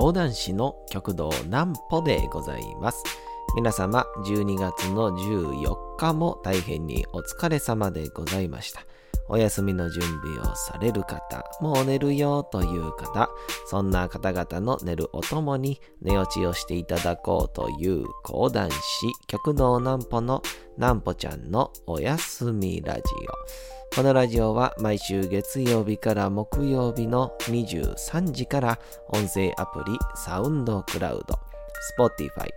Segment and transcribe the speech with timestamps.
[0.00, 3.04] 講談師の極道南歩でございます。
[3.54, 8.80] 皆様、12月の14日も大変にお疲れ様でございました。
[9.28, 13.28] お休みの準備をされる方、もう寝るよという方、
[13.66, 18.78] そんな方々の寝るおともに寝落ちをしていただこうという講談師、
[19.26, 20.40] 極道南歩の
[20.78, 23.79] 南歩ちゃんのおやすみラジオ。
[23.92, 31.34] このラジオは毎週月曜日から木曜日の23時から音声アプリサウンドクラウド、
[31.98, 32.48] Spotify、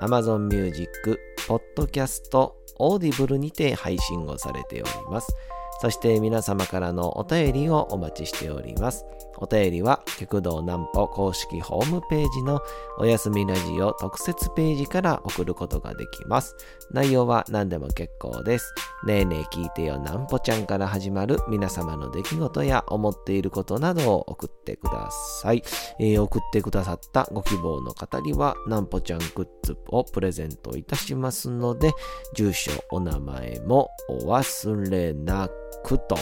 [0.00, 5.34] Amazon Music、Podcast、Audible にて配信をされております。
[5.80, 9.06] そして皆様からのお便りをお待ちしております。
[9.42, 12.60] お便りは、極道南歩公式ホームページの
[12.98, 16.54] おやすみラジオ特設ページから送ることができます。
[16.92, 18.72] 内容は何でも結構です。
[19.04, 25.64] ねえねえ聞いてよ南歩ちゃんから始まる皆様の出来事や思っていることなどを送ってください。
[25.98, 31.92] えー、送ってくださったご希望の方には南歩ちゃんグッズをプレゼントいたしますので、
[32.36, 35.71] 住所、お名前もお忘れなく。
[35.82, 36.16] くと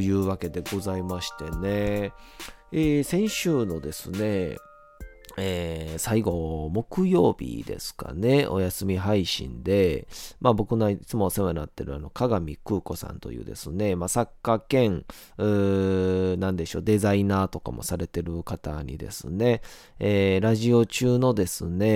[0.00, 2.12] いうわけでございましてね、
[2.72, 4.56] えー、先週のですね、
[5.40, 10.08] えー、最後、木曜日ですかね、お休み配信で、
[10.40, 15.04] まあ僕のいつもお世話になってるあの、鏡空子さんというですね、まあ作家兼、
[15.36, 19.62] なんでしょう、デザイナーとかもされてる方にですね、
[20.00, 21.86] えー、ラジオ中のですね、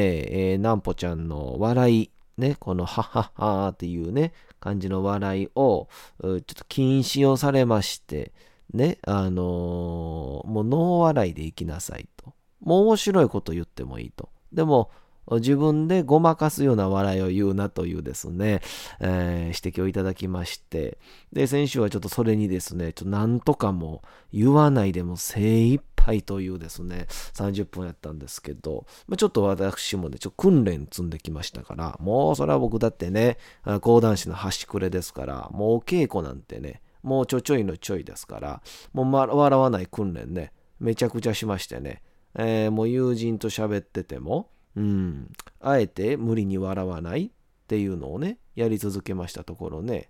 [0.52, 5.88] えー、なんぽちゃんの笑い、ね、このはははっていうね、感じの笑いを、
[6.20, 8.32] ちょっと禁止をされまして、
[8.72, 12.32] ね、あのー、もうノー笑いでいきなさいと。
[12.60, 14.30] もう面白いこと言ってもいいと。
[14.52, 14.90] でも、
[15.30, 18.60] 自分でごまかすような笑いを言うなというですね、
[18.98, 20.98] えー、指摘をいただきまして、
[21.32, 24.02] で、先週はちょっとそれにですね、ちょっとなんとかも
[24.32, 33.38] 言わないでも精一杯というですね、30分やったんですけど、まあ、ちょっと私もね、ちょ訓練積んできましたから、もうそれは僕だってね、
[33.80, 38.62] 講談師の端くれですから、もう稽古なんてね、もうちょちょいのちょいですから、
[38.92, 42.02] もう、笑わない訓練ね、めちゃくちゃしましてね、
[42.34, 45.30] えー、もう友人と喋ってても、うん、
[45.60, 47.30] あえて無理に笑わないっ
[47.68, 50.08] ていうのをね、やり続けましたところね、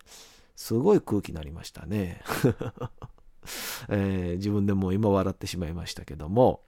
[0.56, 2.22] すごい空気になりましたね。
[3.88, 6.60] えー、自分でも今笑ってしまいましたけども、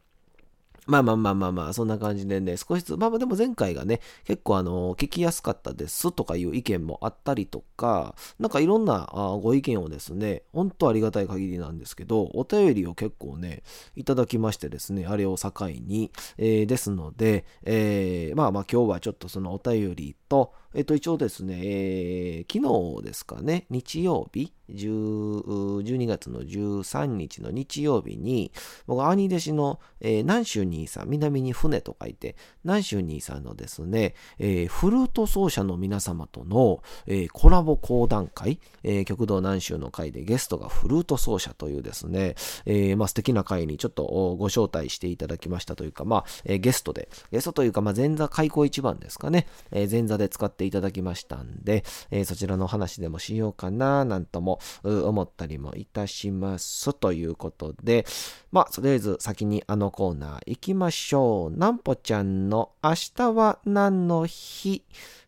[0.87, 9.09] まあまあまあまあまあ、そんな感じでね、少しずつ、まあまあでも前回がね、結構あの、聞きやすかったですとかいう意見もあったりとか、なんかいろんな
[9.43, 13.63] ご意見をですね、ほんとありがたい限りなんですけど、お便りを結構ね、
[13.97, 28.51] いただきましてですね、あれを境に、えー、ですので、えー、まあまあ今日はちょっとそのお便りと、えっと一応ですね、えー、昨日ですかね、日曜日、12月の13日の日曜日に、
[28.87, 42.35] 僕、兄弟子の、えー、南州兄さん、南に船と書いて、南州兄さんのですね、えー、フルート奏者の皆様との、えー、コラボ講談会、えー、極道南州の会でゲストがフルート奏者というですね、
[42.65, 44.05] えー、まあ素敵な会にちょっと
[44.39, 58.07] ご招待していただきましたというか、まあ、えー、ゲストで、ゲストというか、まあ前座開口一番ですかね、えー、前座で使っていただきましたんで、えー、そちらの話でもしようかな、なんとも思ったりもいたしますということで、
[58.53, 61.59] まあ、とりあえず先にあのコーナー行きましょう。
[61.59, 64.85] なんぽちゃんの明日は何の日？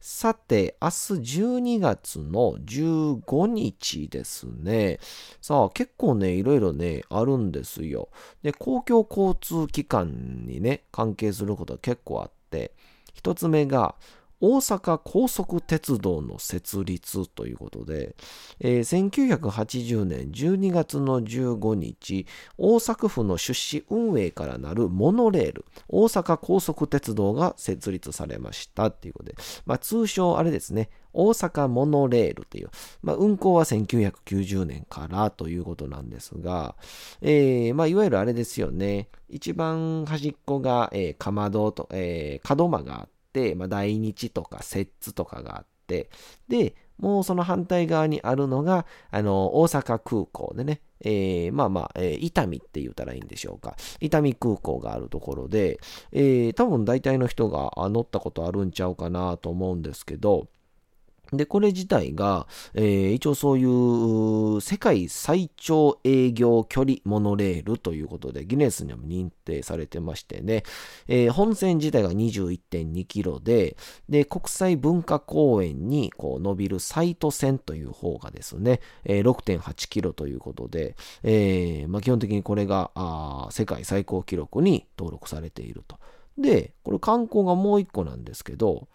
[0.08, 0.94] さて、明日
[1.40, 5.00] 12月の15日ですね。
[5.40, 8.10] さあ、結構ね、いろいろね、あるんですよ。
[8.40, 12.72] で、公共交通機関にね、関係することが結構あって、
[13.14, 13.96] 一つ目が、
[14.40, 18.16] 大阪高速鉄道の設立ということで、
[18.60, 22.26] えー、1980年12月の15日、
[22.58, 32.68] 大阪府の出資運営からなるモノレール、大阪高速鉄道が設立されましたということで、まあ、通称あれですね、大阪モノレールという、
[33.02, 36.76] まあ、運行は1990年からということなんですが、
[37.22, 43.15] えー、まあ、いわゆるあれですよね、一番端っこが、えー、かまどと、えー、門間があって、、
[43.54, 46.10] まあ、大日とか摂津とかがあって、
[46.48, 53.76] で、もうその反対側にあるのが、あの、大阪空港でね、えー、まあまあ、えー、伊丹って言ったらいいんでしょうか。
[54.00, 55.78] 伊丹空港があるところで、
[56.12, 60.48] えー、多分大体の人が乗ったことあるんちゃうかなと思うんですけど、
[61.32, 70.62] で、これ自体が、えー、一応そういう世界最長営業距離モノレールということでギネスにも認定されてましてね、
[71.08, 73.76] えー、本線自体が21.2キロで、
[74.08, 85.98] で、国際文化公園にこう伸びるサイト線という方がですね、えー、6.8キロということで、えまあ、基本的にこれがあ世界最高記録に登録されていると。
[86.38, 88.88] で、これ観光がもう一個なんですけど、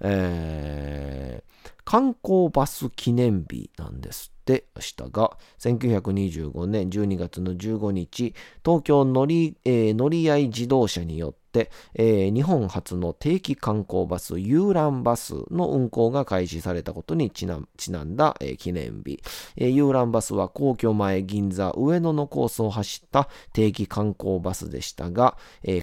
[0.00, 5.36] えー、観光バス記念日なんですって、明日が。
[5.58, 8.34] 1925年12月の15日、
[8.64, 19.20] 東京乗り,、えー、乗り合い自動車によって、えー、日本初の定期観光バス遊覧バスの運行が開始されたことにちなんだ、えー、記念日、
[19.56, 25.36] 遊覧バスは皇居前銀座上野のコースを走った定期観光バスでしたが、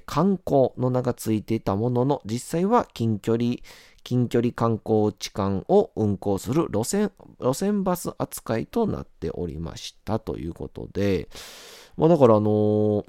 [0.06, 3.56] 観光の名が付いていたものの実際は近距離
[4.04, 11.30] 近距離観光地間を運行する路線、路線バス扱いとなっておりましたということで、
[11.98, 13.06] まあだからあのー、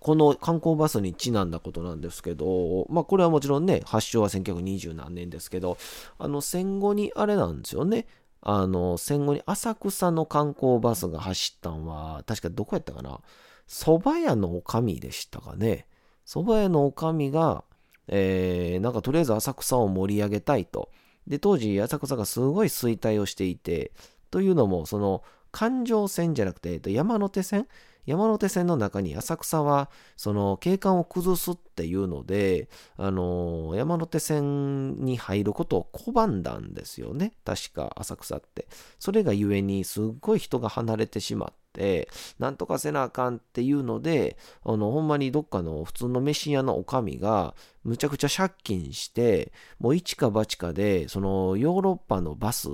[0.00, 5.76] この観光バスにちなんだことなんですけど、まあこれはもちろんね、発祥は1920何年ですけど、
[6.18, 8.06] あの戦後にあれなんですよね。
[8.40, 13.20] あの、戦後に浅草の観光バスが走ったんは、確かどこやったかな？
[13.68, 15.86] 蕎麦屋の女将でしたかね。
[16.26, 17.64] 蕎麦屋の女将が、
[18.10, 20.90] えー、なんかとりあえず浅草を盛り上げたいと。
[21.26, 23.92] で、当時浅草がすごい衰退をしていて、
[24.30, 25.22] というのも、その、
[25.52, 27.66] 環状線じゃなくて、えっと山手線
[28.10, 37.32] 山手線の中に浅草はその景観を崩すっていうので、あの山手線に入ることを拒んだんですよね。
[37.44, 38.66] 確か浅草って。
[38.98, 42.08] それがゆえにすっごい人が離れてしまって、
[42.38, 47.54] なんとかせなあかんっていうので、あの、ほんまにどっかの普通の飯屋のおかみが、
[47.84, 52.68] むちゃくちゃ借金して、もう一か八かで、そのヨーロッパのバス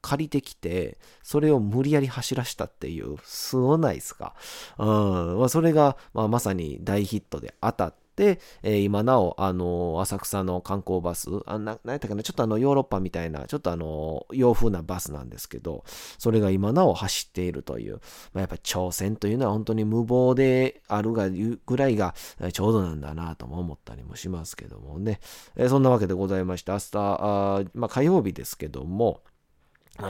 [0.00, 4.34] 借りてきて、それを無理やり走らしたっていう、すごないですか？
[4.78, 5.38] うん。
[5.38, 15.84] まあ、それが、まあ、まさに大ヒットで当たって、えー、今なお、あの、浅草の観光バス、あな、なんやったかな、ちょっとあの、ヨーロッパみたいな、ちょっとあの、洋風なバスなんですけど、
[16.18, 18.00] それが今なお走っているという、
[18.32, 22.14] まあ、やっぱ挑戦というのは本当に無謀であるがぐらいが
[22.52, 25.20] ちょうどなんだなとも思ったりもしますけどもね。
[25.54, 29.22] えー、そんなわけでございまして、明日、あまあ、火曜日ですけども、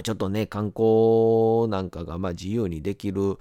[0.02, 3.38] ちょっとね、観光なんかがまあ自由にできる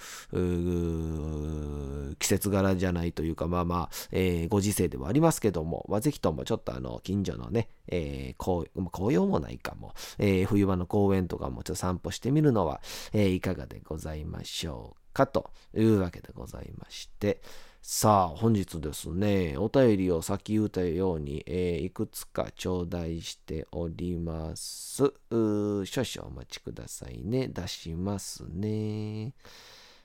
[2.19, 17.41] 季節柄じゃないというか、まあまあ、えー、ご時世ではありますけども、まあ、ぜひともちょっとあの、近所のね、えー、紅葉もないかも、えー、冬場の公園とかもちょっと散歩してみるのは、えー、いかがでございましょうかというわけでございまして、
[17.89, 24.97] さあ、本日ですね、お便りを先言うたように、えー、いくつか頂戴しております。
[24.97, 27.47] 少々お待ちくださいね。
[27.47, 29.33] 出しますね。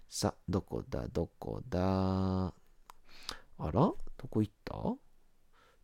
[0.08, 2.46] さあ、どこだ、どこだ？
[2.46, 2.52] あ
[3.58, 3.72] ら？
[3.72, 3.96] ど
[4.30, 4.74] こ行った？
[4.74, 4.96] ちょ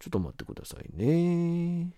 [0.06, 1.90] っと待ってくださいね。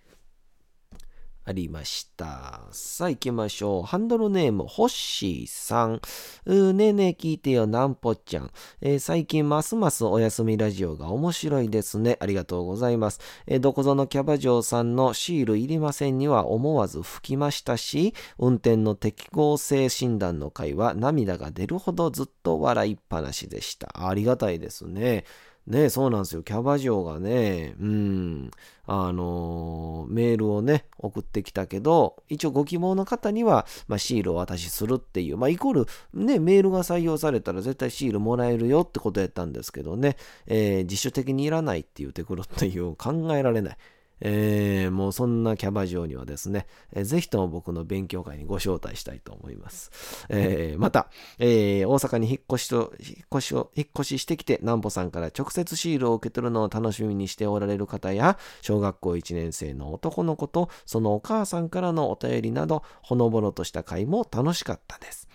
[1.45, 2.61] ありました。
[2.71, 3.83] さあ行きましょう。
[3.83, 6.01] ハンドルネーム、ホッシーさん。
[6.45, 8.51] うねえねえ聞いてよ、なんぽちゃん。
[8.81, 12.19] えー、最近ますますお休みラジオが面白いですね。
[12.21, 13.21] ありがとうございます。
[13.47, 24.09] えー、どこぞのキャバ嬢さんのシールいりませんには思わず吹きましたし、運転の適合性診断の回は涙が出るほどずっと笑いっぱなしでした。
[24.09, 25.25] ありがたいですね。
[25.71, 26.43] ね、そうなんですよ。
[26.43, 28.51] キャバ嬢がね、うん、
[28.87, 43.77] あのー、メールをね、送ってきたけど、一応ご希望の方には、まあ、シールを渡しするっていう、まあ、イコール、ね、メールが採用されたら絶対シールもらえるよってことやったんですけどね、えー、自主的にいらないって言うてくるっていう考えられない。
[44.21, 49.91] えー、もうそんなキャバ嬢にはですね、えー、ぜひとも僕の勉強会にご招待したいと思います。
[50.29, 51.09] えー、また、
[51.39, 65.29] えー、大阪に引っ越しと、引っ越しを、引っ越ししてきて、南穂さんから直接シールを受け取るのを楽しみにしておられる方や、小学校1年生の男の子と、そのお母さんからのお便りなど、ほのぼのとした会も楽しかったです。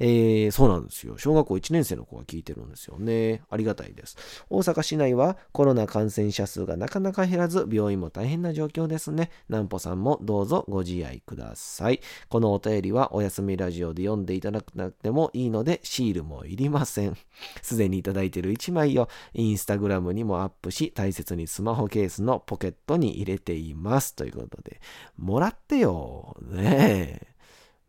[0.00, 1.18] えー、そうなんですよ。
[1.18, 3.42] 小学校1年生の子が聞いてるんですよね。
[3.50, 4.16] ありがたいです。
[4.48, 9.30] 大阪市内はコロナ感染者数がなかなか減らず、病院も大変な状況ですね。
[9.48, 12.00] 南穂さんもどうぞご自愛ください。
[12.28, 17.16] このお便りはお休みラジオで読んでいただくなくてもいいので、シールもいりません。
[17.62, 24.14] すでにいただいている1枚をインスタグラムにもアップし、大切にスマホケースのポケットに入れています。
[24.14, 24.80] ということで、
[25.16, 26.36] もらってよ。
[26.42, 27.27] ねえ。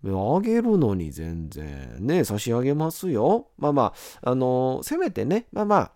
[0.05, 3.47] あげるのに全然ね、差し上げますよ。
[3.57, 5.91] まあまあ、あのー、せめてね、まあまあ、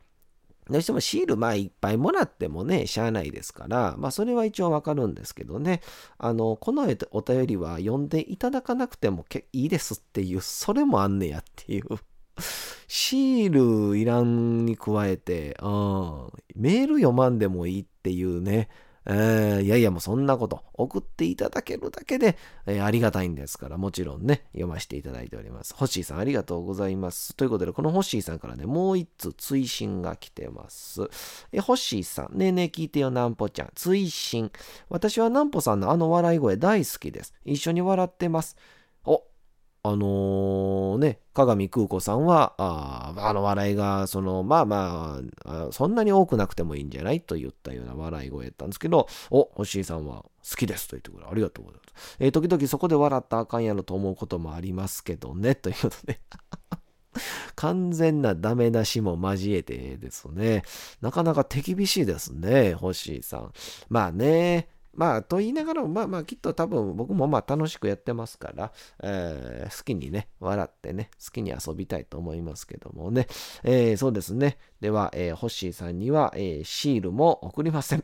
[0.70, 5.82] どうしてもシール、まあいっぱいもらってもね、しゃあないですから、まあそれは一応わかるんですけどね、
[6.18, 11.86] あの、このお便りは読んでいただかなくてもいいですっていう、それもあんねやっていう。
[12.88, 18.70] シールいらんに加えて、うん、メール読まんでもいいっていうね、
[19.06, 25.74] えー、いやいやもうそんなこと送っていただけるだけで、えー、ありがたいんですから、もちろんね、読ませていただいております。
[25.74, 27.36] ホッシーさんありがとうございます。
[27.36, 31.10] ということで、このホッシーさんからね、もう一通追伸が来てます。
[31.52, 33.72] え、ホッシーさん、ねえねえ聞いてよ、なんぽちゃん。
[33.76, 34.52] 追伸。
[34.90, 37.34] 私はなんぽさんのあの笑い声大好きです。
[37.46, 38.56] 一緒に笑ってます。
[39.86, 52.16] あのー、ね、鏡空子さんは、ああの笑いが、その、まあまあそんなに多くなくてもいいんじゃないと言ったような笑い声やったんですけど、お、星井さんは好きですと言ってくれありがとうございます。
[52.20, 56.22] えー、時々そこで笑ったあかんやろと思うこともありますけどね、 ということで
[57.56, 60.64] 完全なダメ出しも交えてですね。
[61.02, 63.52] なかなか手厳しいですね、星井さん。
[63.90, 68.72] まあね、まあ、と言いながらもまあまあ、きっと多分僕もまあ楽しくやってますから、
[69.02, 73.28] えー、好きにね、笑ってね、好きに遊びたいと思いますけどもね。
[73.64, 74.58] えー、そうですね。
[74.82, 78.04] では、えー、ホッシーさんには、えー、シールも送りません。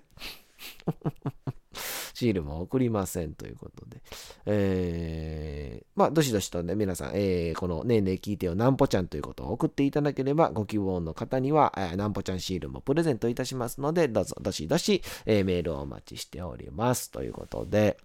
[2.14, 4.02] シールも送りませんということで。
[4.46, 17.12] えー、まあ、どしどしとね、皆さん、えー、このねえねえ聞いてよ、なんぽちゃんということを送っていただければ、ご希望の方には、えー、なんぽちゃんシールもプレゼントいたしますので、どうぞ、どしどし、えー、メールをお待ちしております。
[17.12, 17.98] ということで、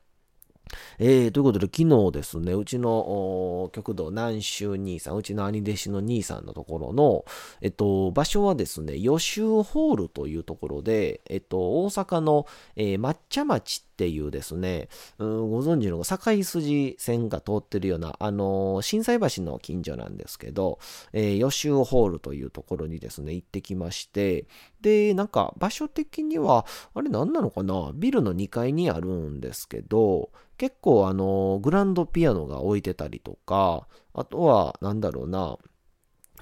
[0.98, 7.24] えー、ということで、昨日ですね、うちの極道南州兄さん、うちの兄弟子の兄さんのところの、
[7.60, 20.80] えっと、場所はですね、予習ホールというところで、えっと、大阪の、えー、抹茶町ってっていうですね、うん、ご存知の境筋線が通ってるような、あのー、震災橋の近所なんですけど、
[21.12, 24.46] えー、予習ホールというところにですね、行ってきまして、
[24.80, 35.56] で、なんか場所的には、あれ何なのかなビルの2階にあるんですけど、結構あの、グランドピアノが置いてたりとか、あとは、なんだろうな、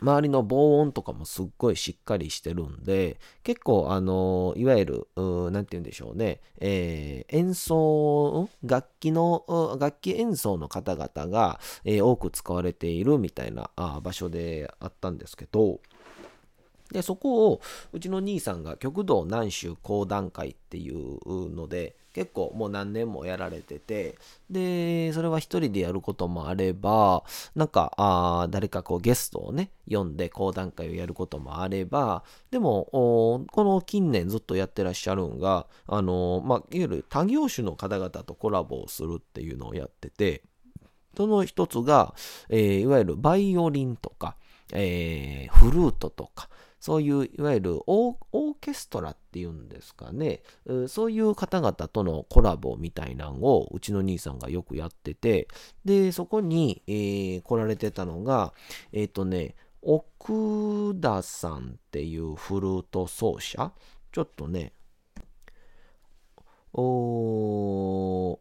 [0.02, 15.80] 周りの防音とかもすっごいしっかりしてるんで、結構あの、いわゆる、何て言うんでしょうね、えー、演奏、楽器の、楽器演奏の方々が、えー、多く使われているみたいなあ場所であったんですけど、
[16.92, 17.60] で、そこを、
[17.92, 24.16] うちの兄さんが極道南州講談会っていうので、結構もう何年もやられてて、
[24.50, 40.42] で、それは一人でやることもあれば、なんか、あ誰かこうゲストをね、読んで講談会をやることもあれば、でも、この近年ずっとやってらっしゃるんが、あの、まあ、いわゆる他業種の方々とコラボをするっていうのをやってて、
[41.16, 42.14] その一つが、
[42.48, 44.36] えー、いわゆるバイオリンとか、
[44.72, 46.48] えー、フルートとか、
[46.82, 50.42] そういういわゆるオーケストラっていうんですかね、
[50.88, 55.46] そういう方々とのコラボみたいなのをうちの兄さんがよくやってて、
[55.84, 58.52] で、そこに、えー、来られてたのが、
[58.92, 63.70] えっ、ー、とね、奥田さんっていうフルート奏者。
[64.10, 64.72] ちょっとね、
[66.72, 68.38] おー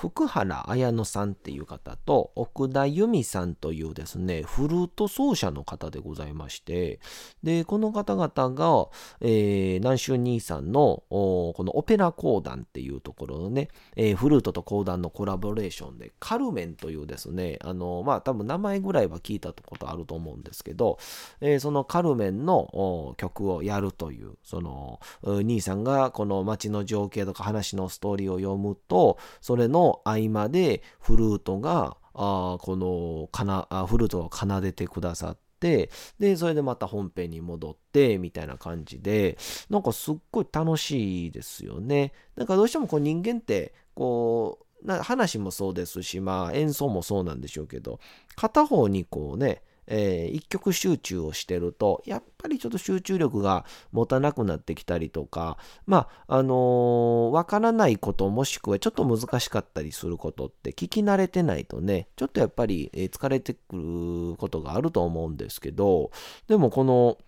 [0.00, 7.00] 福原綾乃さんっていう方と奥田由美さんというですね、フルート奏者の方でございまして、
[7.42, 8.88] で、この方々が、
[9.20, 20.98] えー、南州兄さんのこのオペラ講談っていうところのね、えー、フルートと講談のコラボレーションで、カルメンというですね、あの、まあ多分名前ぐらいは聞いたことあると思うんですけど、
[21.42, 42.12] えー、そのカルメンの曲をやるという、その、兄さんがこの街の情景とか話のストーリーを読むと、それの合間でフルートがあこのかなあフルートを奏でてくださってでそれでまた本編に戻ってみたいな感じでなんかすっごい楽しいですよね。
[42.36, 48.00] なんかどうしてもこう人間ってこうな話もそうですしまあ演奏もそうなんでしょうけど
[48.34, 66.12] 片方にこうねえー、一曲集中をしてると、やっぱりちょっと集中力が持たなくなってきたりとか、まあ、あのー、わからないこともしくはちょっと難しかったりすることって聞き慣れてないとね、ちょっとやっぱり疲れてくることがあると思うんですけど、
[66.46, 67.18] でもこの、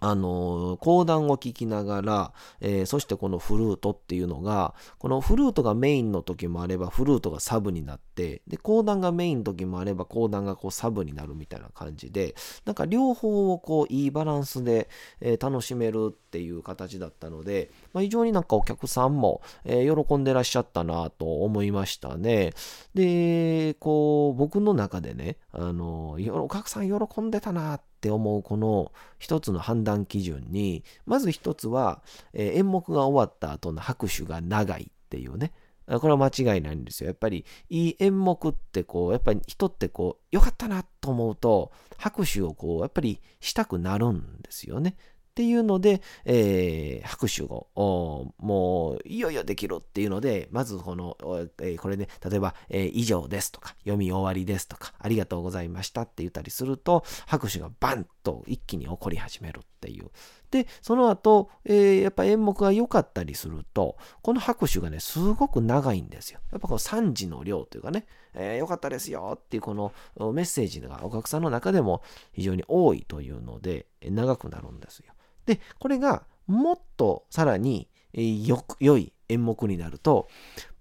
[0.00, 12.34] あの、講談を聞きながら、えー、そしてこのフルートっていうのが、このフルートがメインの時もあれば、フルートがサブになって、で、講談がメインの時もあれば、講談がこうサブになるみたいな感じで、
[12.64, 14.88] なんか両方をこう、いいバランスで、
[15.20, 22.52] えー、楽しめるっていう形だったので、まあ、非常になんかお客さんも、えー、喜んでらっしゃったなと思いましたね。
[22.94, 35.52] で、こう、僕の中でね、あの、お客さん喜んでたなってって思うこの一つの判断基準に、まず一つは、えー、演目が終わった後の拍手が長いっていうね。
[35.86, 37.06] これは間違いないんですよ。
[37.08, 44.96] やっぱり、いい演目ってこう、やっぱり人ってこう、良かったなと思うと、拍手をこう、やっぱりしたくなるんですよね。
[45.36, 51.18] っていうので、えー、拍手を、もう、いよいよできるっていうので、まずこの、
[51.60, 60.10] えー、これね、例えば、えー、以上ですとか、読み終わりですとか、ありがとうございましたって言ったりすると、拍手がバンと一気に起こり始めるっていう。
[60.50, 66.40] で、その後、えー、やっぱ演目が良かったりすると、この拍手がね、すごく長いんですよ。
[66.50, 69.92] やっぱこう3時の量というかね、えー、良かったですよっていうこの
[70.32, 72.02] メッセージがお客さんの中でも
[72.32, 75.12] 非常に多いというので、長くなるんですよ。
[75.46, 80.28] で、これがもっとさらによ良い演目になると、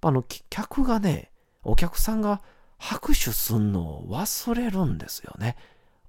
[0.02, 1.32] あの、客がね、
[1.64, 2.42] お客さんが
[2.78, 5.56] 拍手すんのを忘れるんですよね。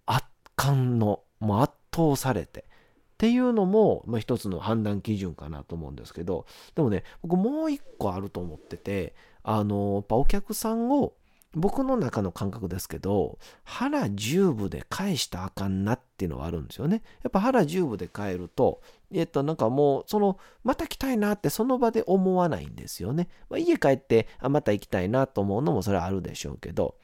[0.05, 2.61] 圧巻の、もう圧倒されて。
[2.61, 6.45] っていうのも、まあ、一つの判断基準かなと思うんですけど、
[6.75, 11.15] でもね、僕もう一個あると思ってて、あの、やっぱお客さんを
[11.57, 17.03] 僕の中の感覚ですけど、腹十分で返したあかんなっていうのはあるんですよね。
[17.23, 23.29] やっぱ腹十分で返ると、えっと、なんかもう、その、また来たいなってその場で思わないんですよね。
[23.49, 26.97] まあ、家帰って、あ、また行きたいなと思うのもそれはあるでしょうけど、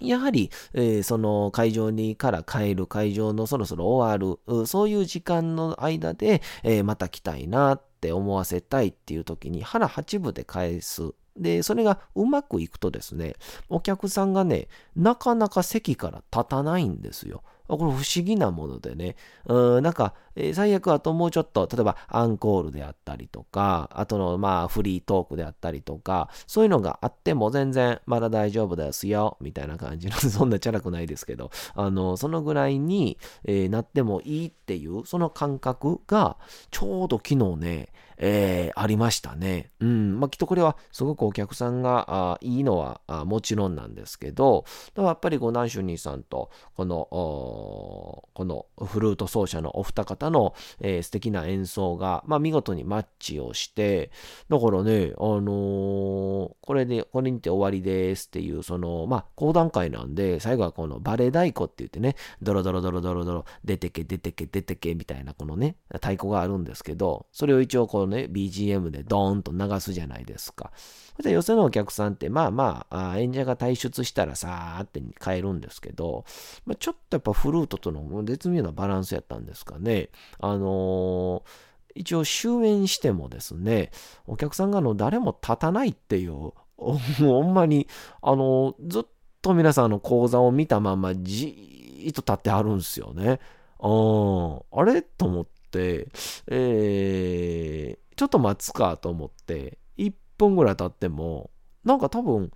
[0.00, 13.34] やはり、えー、その会場にから帰る、会場のそろそろ終わる、そういう時間の間で、えー、また来たいなっって思わせたいっていう時に腹八分で返すで、それがうまくいくとですね、
[13.68, 14.66] お客さんがね、
[14.96, 17.42] なかなか席から立たないんですよ。
[17.68, 19.16] これ不思議なものでね、
[19.46, 36.36] うん、なんか、えー、最悪あともうちょっと、例えばアンコールであったりとか、あとのまあフリートークであったりとか、そういうのがあっても全然まだ大丈夫ですよ、みたいな感じの、 そんなチャラくないですけど、あの、そのぐらいに、えー、なってもいいっていう、その感覚が、
[36.70, 37.88] ちょうど昨日ね、
[38.24, 39.72] えー、ありましたね。
[39.80, 40.20] うん。
[40.20, 44.64] まあ、きっとこれはすごくお客さんがあいいのはあもちろんなんですけど、
[44.94, 54.12] だやっぱりこう、ナンシュニーさんと、この、このフルート奏者のお二方の、えー、素敵な演奏が、まあ、見事にマッチをして、
[54.48, 70.70] だからね、あのー、これで、これにて終わりですっていう、その、まあ、講談会なんで、最後はこのバレエ太鼓って言ってね、ドロドロドロドロドロ、出てけ出てけ出てけみたいなこのね、太鼓があるんですけど、それを一応こうね、ね BGM でドーンと流すじゃないですか。
[71.16, 76.24] そして寄せのお客さんって、まあまあ、演者が退出したらさーって帰るんですけど、
[76.64, 80.10] まあ、ちょっとやっぱフルートとの絶妙なバランスやったんですかね。
[80.38, 83.90] あのー一応終演してもですね、
[84.26, 87.86] お客さんがあの誰も立たないっていう、 ほんまに、
[88.22, 89.02] あの、ずっ
[89.40, 93.40] と皆さんの講座を見たままじーっと立ってはるんですよね。
[93.80, 95.02] うん、あれ？
[95.02, 101.50] と思って、えー、ちょっと待つかと思って、1分ぐらい経っても、
[101.84, 102.50] なんか多分、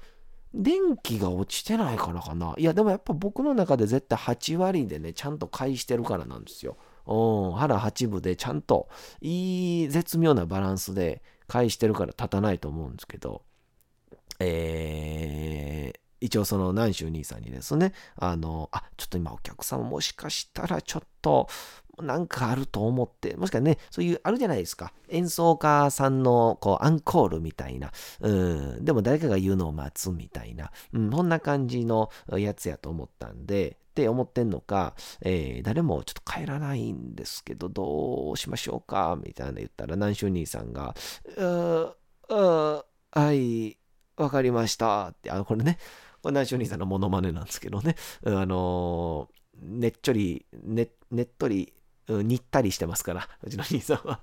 [0.55, 2.55] 電気が落ちてないからかな。
[2.57, 6.77] いや、でもやっぱ僕の中で絶対8割でね、ちゃんと返してるからなんですよ。
[7.07, 8.89] うん、腹8分でちゃんと
[9.21, 13.43] いい絶妙なバランスで返してるから立たないと思うんですけど、
[14.41, 21.49] えー、一応その南州兄さんにですね、あの、あ、ちょっと今お客様もしかしたらちょっと
[22.01, 24.93] なんかあると思って、もしかね、そういう、あるじゃないですか。
[25.09, 27.93] 演奏家さんの、こう、アンコールみたいな。
[28.21, 28.33] う
[28.81, 28.85] ん。
[28.85, 30.71] でも誰かが言うのを待つみたいな。
[30.93, 31.11] うん。
[31.11, 39.19] こんな感じのやつやと思ったんで、って思ってんのか、えー、誰もちょっと帰らないんですけど、どうしましょうか？
[39.25, 40.95] みたいな言ったら、南州兄さんが、
[41.37, 41.95] うー、
[42.29, 43.79] うはい、
[44.19, 45.79] わかりましたって、あの、これね、
[46.21, 51.73] これ南州兄さんのモノマネなんですけどね、あのー、ねっちょり、ね、ねっとり
[52.09, 54.21] うん、にったりしてますから、うちの兄さんは。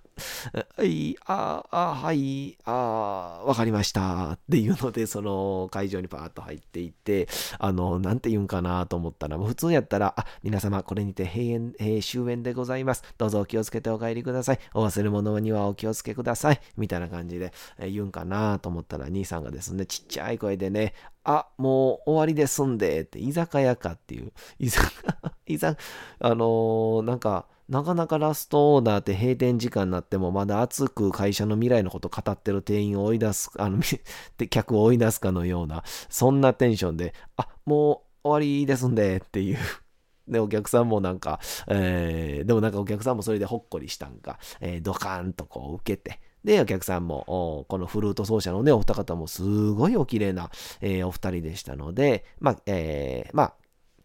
[0.77, 4.31] はい、ああ、はい、ああ、わかりました。
[4.31, 7.27] っていうので、その会場にパーッと入っていって、
[7.59, 13.03] あの、なんて言うんかなと思ったら、もう普通やったら、あ、皆様、これにて閉園、閉終演でございます。
[13.17, 14.59] どうぞお気をつけてお帰りください。
[14.73, 16.61] お忘れ物にはお気をつけください。
[16.77, 20.93] みたいな感じで、え言うんかなと思ったら、兄さんがですね、ちっちゃい声でね、
[21.23, 25.81] あ、もう終わりですんで、って、居酒屋かっていう、居酒屋、居酒
[26.19, 33.79] あのー、なんか、なかなかラストオーダーって閉店時間になってもまだ熱く会社の未来のこと語ってる店員を追い出す、あの、
[34.49, 39.57] 客を追い出すかのような、そんなテンションで、あ、もう終わりですんでっていう。
[40.27, 53.53] で、お客さんもなんか、えー、でもなんかお客さんもそれでほっこりしたんか、えー、ドカーンとこう受けて、で、お客さんも、このフルート奏者のね、お二方もすごいお綺麗な、えー、お二人でしたので、まあ、えー、まあ、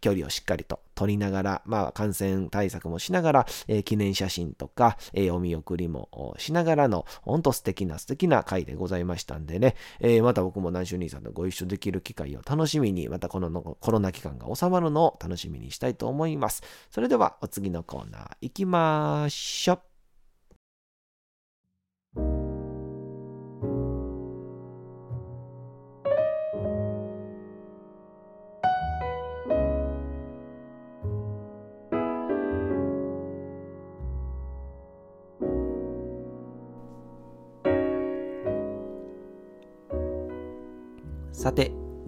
[0.01, 16.63] 距離をしっかりと取りながら、まあ、感染対策もしながら、えー、記念写真とか、えー、お見送りもしながらの、ほんと素敵な素敵な回でございましたんでね、えー、また僕も南州兄さんとご一緒できる機会を楽しみに、またこのコロナ期間が収まるのを楽しみにしたいと思います。
[16.91, 19.88] それでは、お次のコーナー行きましょう。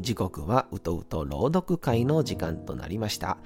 [0.00, 3.38] 時刻はうとうと朗読会の時間となりました。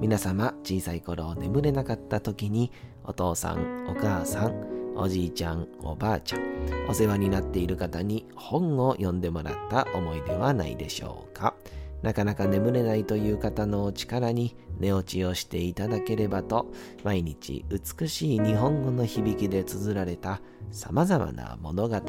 [0.00, 2.72] 皆様、小さい頃眠れなかった時に、
[3.04, 6.42] お父さん、お母さん、おじいちゃん、おばあちゃん、
[6.88, 11.54] お世話になっている方に本を読んでもらった思いではないでしょうか。
[12.02, 16.66] なかなか眠れないという方のお力に寝落ちをしていただければと、
[17.04, 22.00] 毎日美しい日本語の響きで綴られた様々な物語、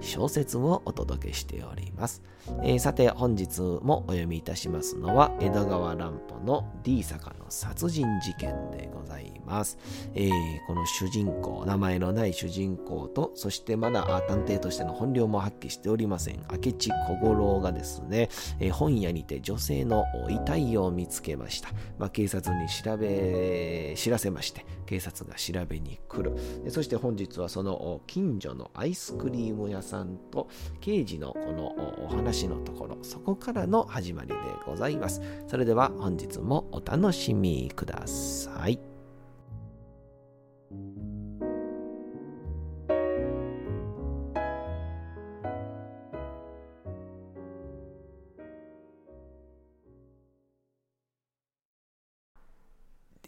[0.00, 2.22] 小説をお届けしております。
[2.62, 9.78] えー、さて本日もお読みいたしますのは江戸川乱歩の D 坂の殺人事件でございます。
[10.14, 10.30] えー、
[10.66, 21.70] この主人公、名前のない主人公と、そしてまだ探偵としての本領も発揮しておりません明智小五郎がですね、えー、本屋にて女性の遺体を見つけました。
[21.98, 26.36] まあ、警察に調べ、知らせまして、警察が調べに来る。
[26.70, 30.48] そして本日はその近所のアイスクリーム屋さんと
[30.80, 35.20] 刑事のこのお話のところ、そこからの始まりでございます。
[35.48, 38.78] それでは本日もお楽しみください。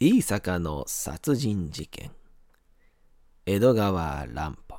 [0.00, 2.10] いい坂の殺人事件
[3.44, 4.76] 江戸川乱歩。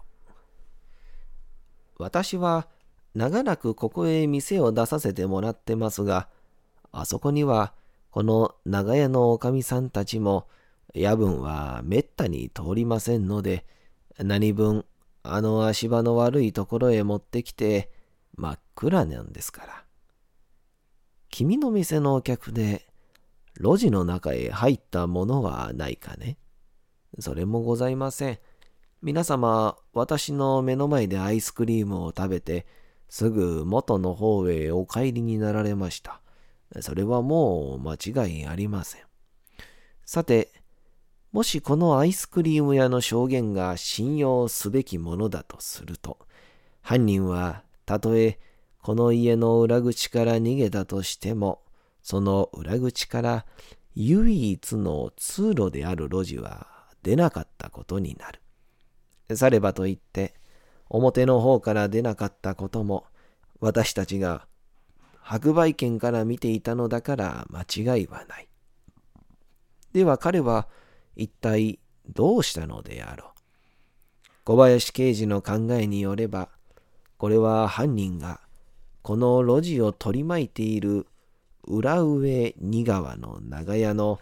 [1.97, 2.69] 私は
[3.13, 6.30] 長らくここへ店を出させてもらってますが
[6.91, 7.73] あそこには
[8.10, 10.47] この長屋のおかみさんたちも
[10.93, 13.65] 夜分はめったに通りませんので
[14.17, 14.86] 何分
[15.23, 17.91] あの足場の悪いところへ持ってきて
[18.38, 19.84] 真っ暗なんですから。
[21.30, 22.88] 君の店のお客で
[23.60, 26.38] 路地の中へ入ったものはないかね。
[27.19, 28.39] それもございません。
[29.03, 32.65] 皆様、私の目の前でアイスクリームを食べて、
[33.09, 36.21] すぐ元の方へお帰りになられました。
[36.79, 39.01] それはもう間違いありません。
[40.05, 40.53] さて、
[41.33, 46.17] もしこのアイスクリーム屋の証言が信用すべきものだとすると、
[46.81, 48.39] 犯人はたとえ
[48.81, 51.61] この家の裏口から逃げたとしても、
[52.01, 53.45] その裏口から
[53.95, 56.67] 唯一の通路である路地は
[57.01, 58.39] 出なかったことになる。
[59.36, 60.34] さればといって、
[60.89, 63.06] 表の方から出なかったことも、
[63.60, 64.48] 私たちが
[65.22, 68.50] 白売券から見ていたのだから間違いはない。
[69.93, 70.67] では彼は
[71.15, 73.30] 一体どうしたのであろう。
[74.43, 76.50] 小林刑事の考えによれば、
[77.17, 78.41] これは犯人が
[79.02, 81.08] この路地を取り巻いている
[81.65, 84.19] 裏上二川の長屋の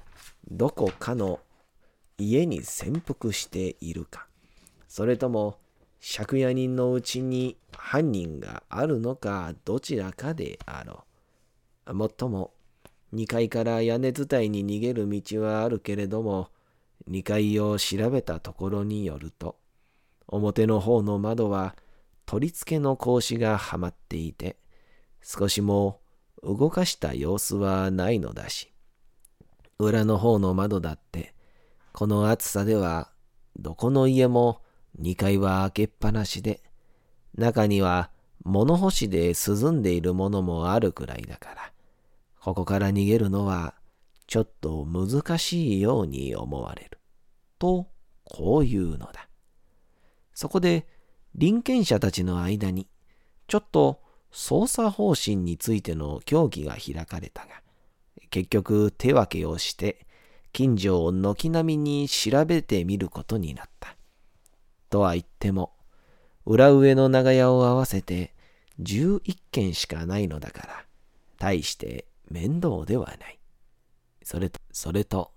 [0.51, 1.39] どこかの
[2.19, 4.27] 家に潜伏しているか、
[4.91, 5.57] それとも
[6.01, 11.05] 借家人のうちに犯人があるのかどちらかであろ
[11.87, 11.93] う。
[11.93, 12.51] もっとも、
[13.13, 16.49] 2階から屋根伝いに逃げる道はあるけれども、
[17.09, 19.55] 2階を調べたところによると、
[20.27, 21.73] 表の方の窓は
[22.25, 24.57] 取り付けの格子がはまっていて、
[25.21, 26.01] 少しも
[26.43, 28.73] 動かした様子はないのだし、
[29.79, 31.33] 裏の方の窓だって、
[31.93, 33.09] この暑さでは、
[33.57, 34.61] どこの家も
[34.99, 36.61] 2階は開けっぱなしで、
[37.37, 38.11] 中には
[38.43, 41.71] 物干しで涼んでいるものもあるくらいだから、
[42.39, 43.75] ここから逃げるのは
[44.27, 46.99] ちょっと難しいように思われる。
[47.59, 47.87] と、
[48.23, 49.27] こういうのだ。
[50.33, 50.87] そこで、
[51.37, 52.87] 隣権者たちの間に、
[53.47, 54.01] ちょっと
[54.31, 57.61] 捜査方針についての協議が開かれたが、
[58.29, 60.07] 結局手分けをして、
[60.53, 63.95] 近所を軒並みに調べてみることになった。
[64.91, 65.73] とは言っても、
[66.45, 68.35] 裏上の長屋を合わせて
[68.81, 70.85] 11軒しかないのだから、
[71.39, 73.39] 大して面倒ではない。
[74.21, 75.31] それと、それと、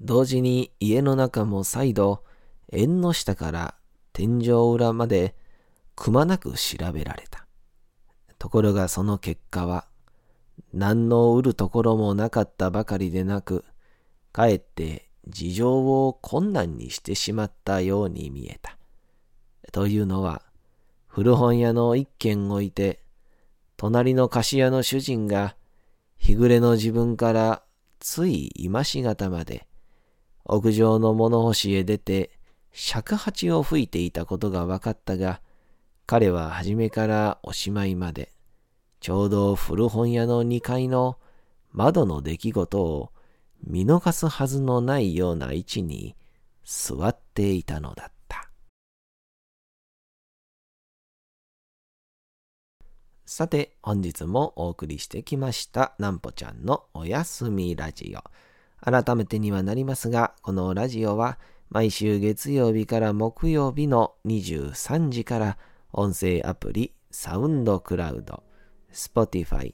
[0.00, 2.22] 同時に家の中も再度、
[2.70, 3.74] 縁の下から
[4.12, 5.34] 天井裏まで
[5.96, 7.46] くまなく調べられた。
[8.38, 9.86] ところがその結果は、
[10.74, 13.64] 何の売るところもなかったばかりでなく、
[14.32, 18.76] かえって事情を困難にしてしまったように見えた。
[19.72, 20.42] というのは、
[21.06, 23.00] 古本屋の一軒置いて、
[23.78, 25.56] 隣の菓子屋の主人が、
[26.18, 27.62] 日暮れの自分から
[27.98, 29.66] つい今しがたまで、
[30.44, 32.38] 屋上の物干しへ出て、
[32.72, 35.40] 尺八を吹いていたことが分かったが、
[36.06, 38.30] 彼は初めからおしまいまで、
[39.00, 41.16] ちょうど古本屋の2階の
[41.72, 43.10] 窓の出来事を
[43.64, 46.14] 見逃すはずのないような位置に
[46.62, 48.21] 座っていたのだった。
[53.34, 58.22] さて、本日もお送りしてきました、なんぽちゃんのおやすみラジオ。
[58.84, 61.38] 改めてにはなりますが、このラジオは
[61.70, 65.56] 毎週月曜日から木曜日の23時から
[65.94, 68.42] 音声アプリサウンドクラウド、
[68.92, 69.72] Spotify、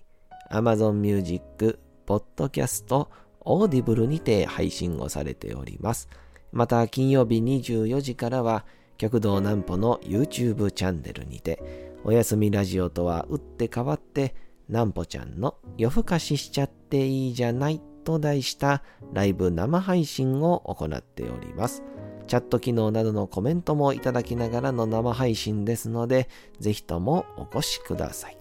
[0.53, 3.09] Amazon Music、Podcast、
[3.45, 6.09] Audible にて配信をされております。
[6.53, 8.65] また、金曜日24時からは、
[8.99, 14.35] 極道南歩の YouTube チャンネルにて、おやすみラジオとは打って変わって、
[14.69, 18.83] 南歩ちゃんの夜更かししちゃっていいじゃないと題した
[19.13, 21.85] ライブ生配信を行っております。
[22.27, 28.39] チャット機能などのコメントもいただきながらの生配信ですので、ぜひともお越しください。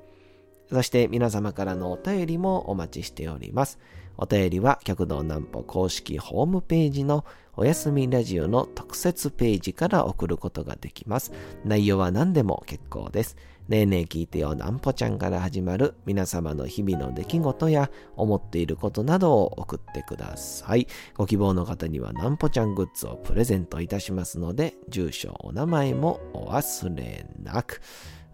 [0.72, 3.78] そして皆様からのお便りもお待ちしております。
[4.18, 7.26] お便りは極道南歩公式ホームページの
[7.56, 11.32] おやすみラジオの特設ページから送ることができます。
[11.66, 13.36] 内容は何でも結構です。
[13.68, 20.88] ねえねえ聞いてよなんぽちゃんから始まる皆様の日々の出来事や思っていることなどを送ってください。
[21.16, 27.82] ご希望の方にはなんぽちゃんグッズをプレゼントいたしますので、住所、お名前もお忘れなく。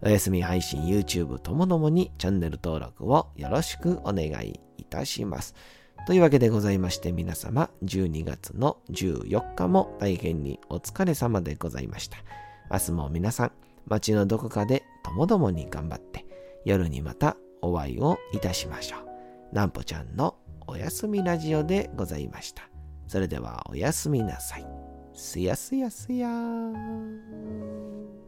[0.02, 5.54] おやすみ配信 YouTube ともどもにチャンネル登録をよろしくお願いいたします。
[6.06, 12.18] というわけでございまして皆様12月の14日も大変にお疲れ様でございました。
[12.70, 13.52] 明日も皆さん
[13.86, 16.24] 街のどこかでともどもに頑張って
[16.64, 19.54] 夜にまたお会いをいたしましょう。
[19.54, 22.68] なんぽちゃんのおやすみラジオでございました。
[23.06, 24.66] それではおやすみなさい。
[25.14, 28.23] すやすやすやー。